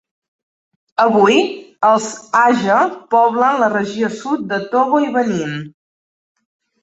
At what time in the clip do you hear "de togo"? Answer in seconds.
4.53-5.03